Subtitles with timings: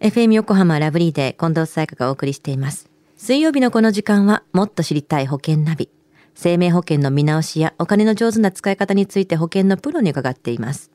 [0.00, 2.88] FM 横浜ラブリーで近藤沙耶香がお送りしています。
[3.18, 5.90] 水曜日のこの時間はもっと知りたい保険ナビ。
[6.34, 10.90] 生命保険の見直しやお金の上手な使い方について保険のプロに伺っています。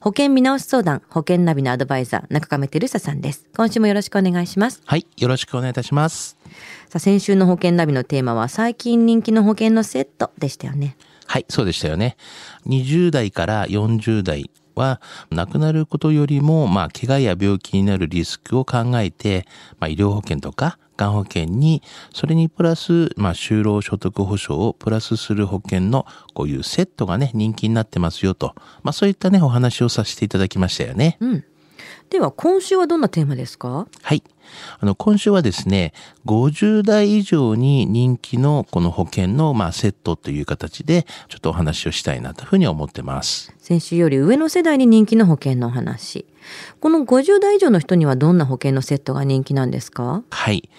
[0.00, 3.46] 保険見直し相談、保険ナビのアドバイザー、中亀照久さんです。
[3.54, 4.80] 今週もよろしくお願いします。
[4.86, 6.38] はい、よろしくお願いいたします。
[6.88, 10.96] さあ、先週の保険ナビのテーマは最近人気の保険のセットでしたよね。
[11.26, 12.16] はい、そうでしたよね。
[12.66, 19.46] 20代から40代は、亡くなることよりも、まあ、怪我や病気になるリスクを考えて、
[19.78, 21.82] まあ、医療保険とか、がん保険に、
[22.12, 28.54] それにプラス、まあ、就労所得保障をプラスする保険の、こういうセットがね、人気になってますよと。
[28.82, 31.16] まあ、そういったね、お話をさせていただきましたよね。
[31.20, 31.44] うん。
[32.10, 33.86] では、今週はどんなテーマですか？
[34.02, 34.22] はい。
[34.80, 35.92] あの、今週はですね、
[36.24, 43.54] 50代以上に人気のこの保険の、まあ、セットという形で、ちょっとお話をしたいなというふうに思ってます。
[43.58, 46.24] 先週より上の世代に人気の保険のお話。
[46.80, 50.22] この50代以上の人にはどんな保険のセットが人気なんですか？
[50.30, 50.70] はい。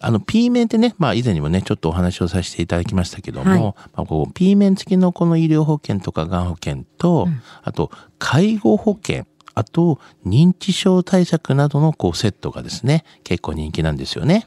[0.00, 7.26] あの、P 面ってね、まあ以前にもね、ちょっとお話をさせていただきましたけども、はいまあ、こう P 面付きのこの医療保険とかがん保険と、
[7.62, 9.24] あと、介護保険、
[9.54, 14.46] あと、認知症対策などのこうセットがですね、結構人気なんですよね。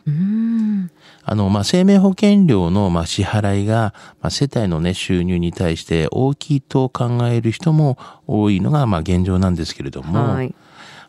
[1.23, 7.97] あの、まあ、生命保険料の、まあ、支払いが、まあ、世帯のね、収入に対して大きいと考える人も
[8.27, 10.53] 多いのが、まあ、現状なんですけれども、はい。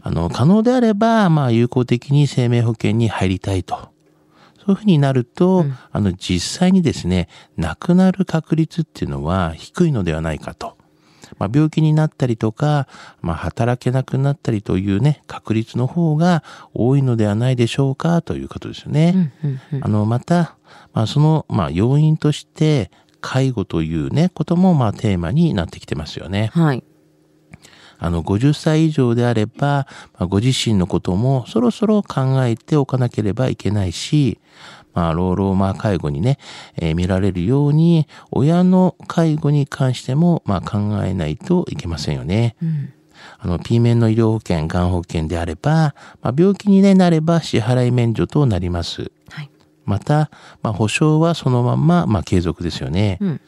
[0.01, 3.91] あの、可能であれば、まあ、有効的に生命保険に入りたいと。
[4.65, 10.78] そういうふうになると、あの、実際にですね、亡くなる確率っていうのは低いのではないかと。
[11.39, 12.89] まあ、病気になったりとか、
[13.21, 16.43] まあ、働けなくなったりというね、確率の方が
[16.75, 19.33] 多いのではないでしょうかということですよね。
[19.43, 20.57] うんうんあの、また、
[20.93, 26.51] まあ、その、まあ、要因として、介護というね、ことも、まあ、テーマになってきてますよね。
[26.55, 26.85] はい。
[27.98, 34.41] あの、50歳以上であれば、まあ、ご自身のこともそろそろ考えておかなければいけないし、
[34.94, 36.39] まあ、老老まあ介護にね、
[36.77, 42.57] えー見られるように、親の介護に関しても、まあ、考えないといけませんよね。
[42.63, 42.92] うん。
[43.39, 49.11] あの、P 面の医療保険、がん保険であれば、まあ、病気に、ね、なれば支払い免除となります。
[49.30, 49.51] はい。
[49.85, 50.30] また、
[50.63, 53.18] まあ、保証はそのまんま、まあ、継続ですよね。
[53.20, 53.40] うん。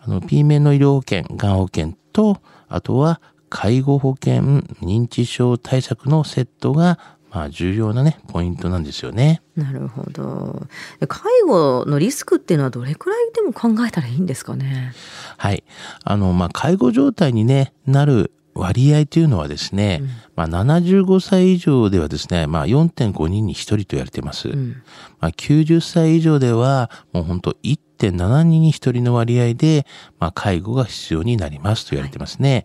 [0.00, 3.20] あの、P 面の医療保険、がん保険と、あとは、
[3.50, 4.42] 介護保険、
[4.82, 6.98] 認知症対策のセットが、
[7.30, 9.42] まあ、重要なね、ポイントなんですよね。
[9.56, 10.66] なるほど。
[11.00, 14.92] で介護のリスクっていうのはどれくらいでも考えたらいいんですかね？
[15.36, 15.62] はい。
[16.04, 20.02] あの、まあ、介護状態にね、なる割合というのはですね、
[20.36, 24.48] まあ、75歳以上ではですね、まあ、4.5人に1人と言われています。
[24.48, 24.82] うん。
[25.20, 29.86] まあ、90歳以上では、もう本当1.7人に1人の割合で、
[30.18, 32.64] まあ、介護が必要になりますと言われてますね。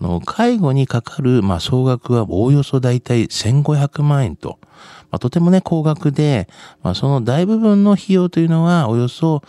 [0.00, 4.58] あの介護にかかる、まあ、総額はおおよそ大体1500万円と、
[5.10, 6.48] まあ、とてもね、高額で、
[6.82, 9.42] まあ、その大部分の費用というのは、およそ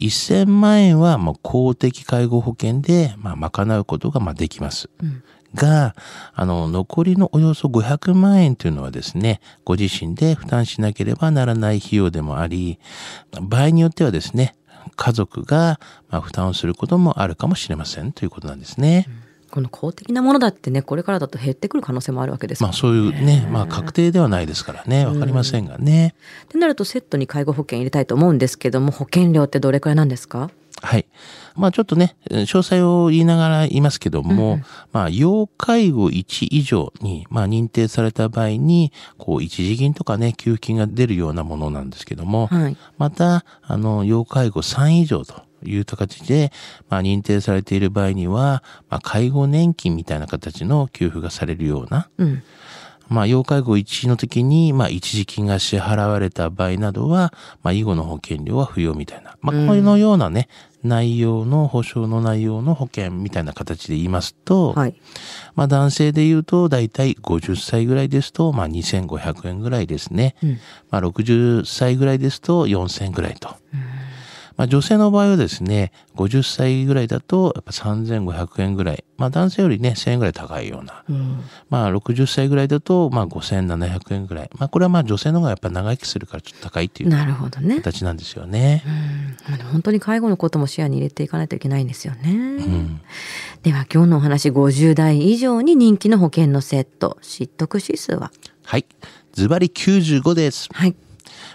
[0.00, 4.88] 1000万円は、まあ、公的介護保険で、まあ、賄うことが、まあ、できます。
[5.02, 5.22] うん。
[5.54, 5.96] が、
[6.32, 12.78] あの、残りのおよそ500万円というのはですね、ご自身で負担しなければならない費用でもあり、
[13.40, 14.54] 場合によってはですね、
[14.96, 19.06] 家族がまあ負担をすることもあるかもしれませんということなんですね。
[19.50, 26.14] この公的なものだってね、これからだと減ってくる可能性もあるわけですまあそういうね、まあ確定ではないですからね、わかりませんがね。
[26.44, 30.50] ってなるとセットに介護保険入れたいと思うんですけども、保険料ってどれくらいなんですか？
[30.82, 31.04] はい。
[31.56, 34.60] まあちょっとね、詳細を言いながら言いますけども、
[34.92, 42.76] まあ要介護1以上に、まあ認定された場合に、こう一時金とかね、給付金が出るようなものなんですけども、はい。
[42.96, 46.52] また、あの、要介護3以上という形で、
[46.88, 52.42] まあ認定されている場合には、まあ介護年金みたいな形の給付がされるような、うん。
[53.10, 57.34] まあ、要介護1の時に、まあ、一時金が支払われた場合などは、
[57.64, 59.36] まあ、以後の保険料は不要みたいな。
[59.40, 60.48] まあ、このようなね、
[60.84, 64.94] 内容の、保証の内容の保険みたいな形で言いますと、はい。
[65.56, 70.36] まあ、男性で言うと、だいたい50歳ぐらいですと、まあ、2500円ぐらいですね。
[70.40, 70.60] うん。
[70.90, 73.56] まあ、60歳ぐらいですと、4000円ぐらいと。
[74.60, 79.04] まあ、女性の場合はですね、50歳ぐらいだと、やっぱ3500円ぐらい。
[79.16, 81.02] まあ、男性よりね、1000円ぐらい高いような。
[81.08, 81.40] うん。
[81.70, 84.50] まあ、60歳ぐらいだと、まあ、5700円ぐらい。
[84.58, 87.76] まあ、これはまあ、女性の方がやっぱ長生きするからちょっと高いっていうなるほどね。
[87.76, 88.84] 形なんですよね。
[88.86, 89.56] うん。
[89.58, 92.30] まあ本当に介護のことも視野に入れていかないといけないんですよね。
[92.30, 93.00] うん。
[93.62, 98.30] では今日のお話、50代以上に人気の保険のセット、知得指数は？
[98.64, 98.84] はい。
[99.32, 100.68] ズバリ95です。
[100.70, 100.94] はい。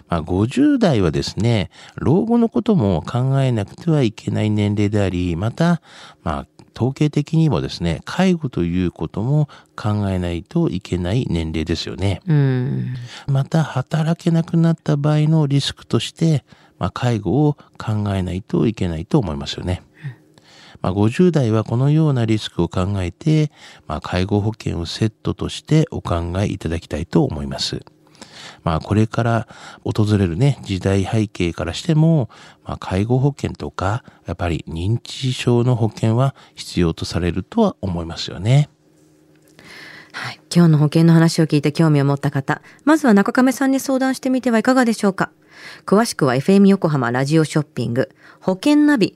[0.07, 5.81] まあ、50代はですね、老後のことも考えなくてはいけない年齢であり、また、
[6.23, 12.21] まあ、統計的にもですね、介護ということも考えないといけない年齢ですよね。
[12.27, 12.95] うん。
[13.27, 16.43] また、働けなくなった場合のリスクとして、
[16.77, 19.81] まあ、介護を考えないといけないと思いますよね。
[20.81, 23.51] まあ、50代はこのようなリスクを考えて、
[23.87, 27.83] まあ、介護保険をセットとしてお考えいただきたいと思います。
[28.65, 29.47] まあ、これから
[29.83, 32.29] 訪れるね、時代背景からしても、
[32.65, 38.69] まあ、介護保険とか、やっぱり認知症の保険は必要とされるとは思いますよね。
[40.11, 40.41] はい。
[40.53, 45.29] 今日の保険の話を聞いて興味を持った方、まずは中亀さんに相談してみてはいかがでしょうか。
[45.85, 48.09] 詳しくは FM 横浜ラジオショッピング、
[48.39, 49.15] 保険ナビ、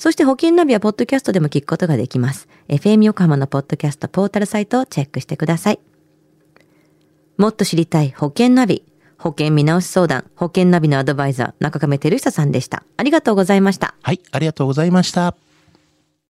[0.00, 2.48] そして保険ナビはポッドキャストでも聞くことができます。
[2.68, 5.80] FM 横浜のポッドキャストポータルサイトをチェックしてください。
[7.36, 8.82] もっと知りたい保険ナビ、
[9.18, 12.82] 保険見直し相談、保険ナビのアドバイザー、中亀照久さんでした。
[12.96, 13.94] ありがとうございました。
[14.00, 15.36] はい、ありがとうございました。